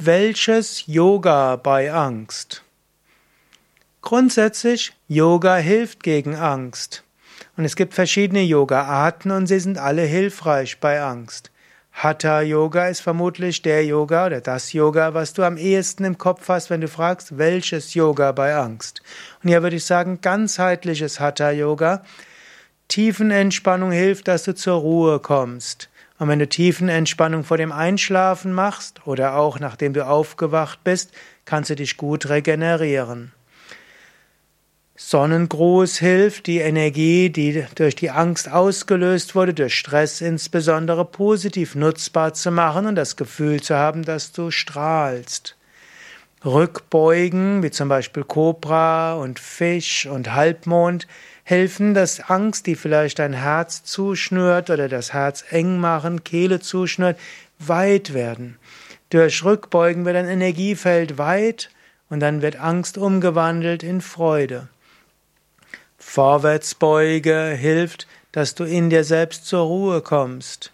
[0.00, 2.62] Welches Yoga bei Angst?
[4.00, 7.02] Grundsätzlich, Yoga hilft gegen Angst.
[7.56, 11.50] Und es gibt verschiedene Yoga-Arten und sie sind alle hilfreich bei Angst.
[11.90, 16.48] Hatha Yoga ist vermutlich der Yoga oder das Yoga, was du am ehesten im Kopf
[16.48, 19.02] hast, wenn du fragst, welches Yoga bei Angst.
[19.42, 22.04] Und hier würde ich sagen, ganzheitliches Hatha Yoga.
[22.86, 25.87] Tiefenentspannung hilft, dass du zur Ruhe kommst.
[26.18, 31.12] Und wenn du Tiefenentspannung vor dem Einschlafen machst oder auch nachdem du aufgewacht bist,
[31.44, 33.32] kannst du dich gut regenerieren.
[34.96, 42.34] Sonnengruß hilft, die Energie, die durch die Angst ausgelöst wurde, durch Stress insbesondere, positiv nutzbar
[42.34, 45.56] zu machen und das Gefühl zu haben, dass du strahlst.
[46.44, 51.06] Rückbeugen, wie zum Beispiel Kobra und Fisch und Halbmond,
[51.48, 57.18] helfen, dass Angst, die vielleicht dein Herz zuschnürt oder das Herz eng machen, Kehle zuschnürt,
[57.58, 58.58] weit werden.
[59.08, 61.70] Durch Rückbeugen wird ein Energiefeld weit
[62.10, 64.68] und dann wird Angst umgewandelt in Freude.
[65.96, 70.72] Vorwärtsbeuge hilft, dass du in dir selbst zur Ruhe kommst.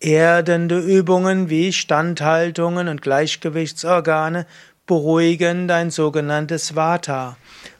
[0.00, 4.46] Erdende Übungen wie Standhaltungen und Gleichgewichtsorgane
[4.86, 7.36] beruhigen dein sogenanntes Vata.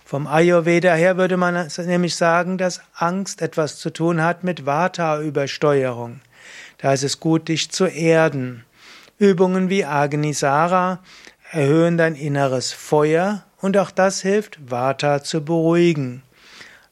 [0.06, 6.20] Vom Ayurveda her würde man nämlich sagen, dass Angst etwas zu tun hat mit Vata-Übersteuerung.
[6.78, 8.64] Da ist es gut, dich zu erden.
[9.18, 11.00] Übungen wie Agnisara
[11.50, 16.22] erhöhen dein inneres Feuer und auch das hilft, Vata zu beruhigen.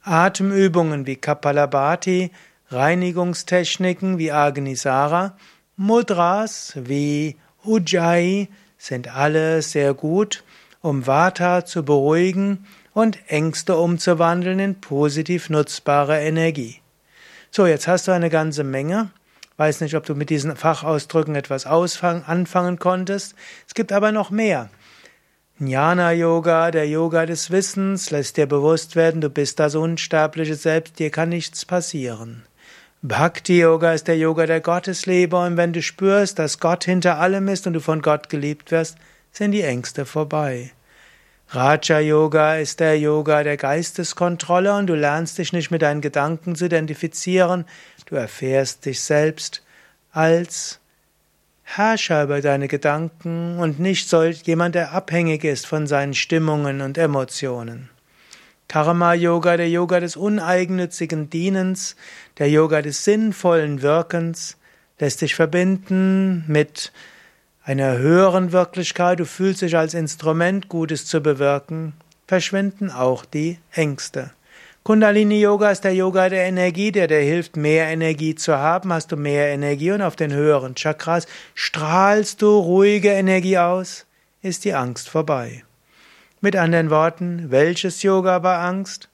[0.02, 2.32] Atemübungen wie Kapalabhati,
[2.70, 5.36] Reinigungstechniken wie Agnisara,
[5.76, 10.42] Mudras wie Ujjayi sind alle sehr gut,
[10.80, 16.80] um Vata zu beruhigen und Ängste umzuwandeln in positiv nutzbare Energie.
[17.50, 19.10] So, jetzt hast du eine ganze Menge.
[19.56, 23.34] Weiß nicht, ob du mit diesen Fachausdrücken etwas anfangen konntest.
[23.68, 24.70] Es gibt aber noch mehr.
[25.60, 30.98] Jnana Yoga, der Yoga des Wissens, lässt dir bewusst werden, du bist das unsterbliche Selbst,
[30.98, 32.44] dir kann nichts passieren.
[33.02, 37.46] Bhakti Yoga ist der Yoga der Gottesliebe und wenn du spürst, dass Gott hinter allem
[37.46, 38.96] ist und du von Gott geliebt wirst,
[39.30, 40.72] sind die Ängste vorbei.
[41.48, 46.56] Raja Yoga ist der Yoga der Geisteskontrolle und du lernst dich nicht mit deinen Gedanken
[46.56, 47.64] zu identifizieren,
[48.06, 49.62] du erfährst dich selbst
[50.10, 50.80] als
[51.62, 56.98] Herrscher über deine Gedanken und nicht solch jemand, der abhängig ist von seinen Stimmungen und
[56.98, 57.88] Emotionen.
[58.68, 61.96] Karma Yoga, der Yoga des uneigennützigen Dienens,
[62.38, 64.56] der Yoga des sinnvollen Wirkens,
[64.98, 66.92] lässt dich verbinden mit
[67.64, 71.94] einer höheren Wirklichkeit, du fühlst dich als Instrument, Gutes zu bewirken,
[72.26, 74.32] verschwinden auch die Ängste.
[74.82, 78.92] Kundalini Yoga ist der Yoga der Energie, der dir hilft, mehr Energie zu haben.
[78.92, 84.04] Hast du mehr Energie und auf den höheren Chakras strahlst du ruhige Energie aus,
[84.42, 85.64] ist die Angst vorbei.
[86.42, 89.08] Mit anderen Worten, welches Yoga bei Angst?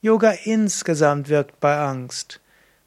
[0.00, 2.40] Yoga insgesamt wirkt bei Angst.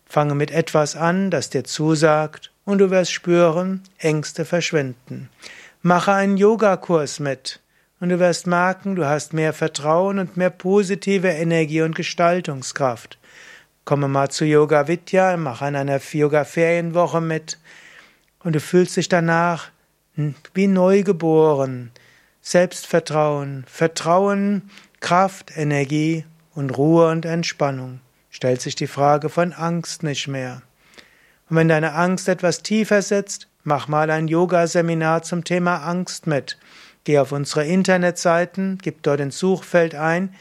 [0.06, 5.30] Fange mit etwas an, das dir zusagt, und du wirst spüren, Ängste verschwinden.
[5.82, 7.60] Mache einen Yogakurs mit,
[8.00, 13.18] und du wirst merken, du hast mehr Vertrauen und mehr positive Energie und Gestaltungskraft.
[13.86, 17.58] Komme mal zu Yoga Vidya, mach an einer Yoga Ferienwoche mit,
[18.40, 19.70] und du fühlst dich danach
[20.54, 21.92] wie neugeboren.
[22.42, 24.70] Selbstvertrauen, Vertrauen,
[25.00, 26.26] Kraft, Energie
[26.56, 28.02] und Ruhe und Entspannung.
[28.30, 30.62] Stellt sich die Frage von Angst nicht mehr.
[31.50, 36.58] Und wenn deine Angst etwas tiefer sitzt, mach mal ein Yoga-Seminar zum Thema Angst mit.
[37.04, 40.34] Geh auf unsere Internetseiten, gib dort ins Suchfeld ein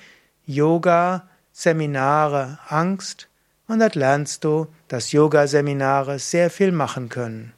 [0.46, 3.28] Yoga Seminare Angst
[3.68, 7.52] und dort lernst du, dass Yoga-Seminare sehr viel machen können.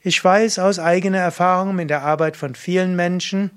[0.00, 3.50] Ich weiß aus eigener Erfahrung mit der Arbeit von vielen Menschen,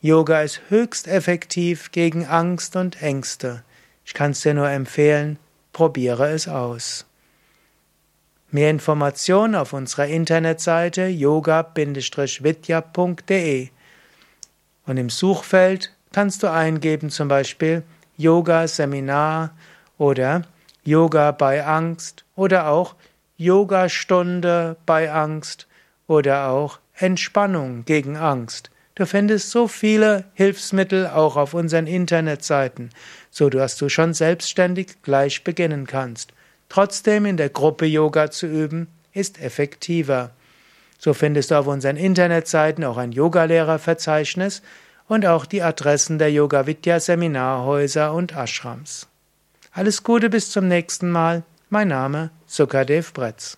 [0.00, 3.62] Yoga ist höchst effektiv gegen Angst und Ängste.
[4.04, 5.38] Ich kann es dir nur empfehlen,
[5.72, 7.06] probiere es aus.
[8.54, 13.68] Mehr Informationen auf unserer Internetseite yoga-vidya.de
[14.86, 17.82] und im Suchfeld kannst du eingeben zum Beispiel
[18.16, 19.56] Yoga Seminar
[19.98, 20.42] oder
[20.84, 22.94] Yoga bei Angst oder auch
[23.38, 25.66] Yoga-Stunde bei Angst
[26.06, 28.70] oder auch Entspannung gegen Angst.
[28.94, 32.90] Du findest so viele Hilfsmittel auch auf unseren Internetseiten,
[33.32, 36.32] so dass du schon selbstständig gleich beginnen kannst.
[36.74, 40.32] Trotzdem in der Gruppe Yoga zu üben, ist effektiver.
[40.98, 44.60] So findest du auf unseren Internetseiten auch ein Yogalehrerverzeichnis
[45.06, 49.06] und auch die Adressen der Yoga Vidya Seminarhäuser und Ashrams.
[49.70, 51.44] Alles Gute bis zum nächsten Mal.
[51.70, 53.56] Mein Name Sukadev Bretz.